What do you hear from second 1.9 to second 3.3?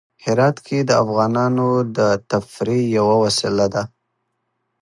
د تفریح یوه